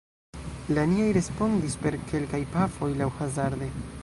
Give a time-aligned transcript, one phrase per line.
[0.75, 3.75] La niaj respondis per kelkaj pafoj, laŭhazarde.